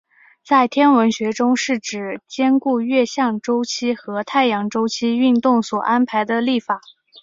[0.43, 6.81] 在天文学中是指兼顾月相周期和太阳周期运动所安排的历法。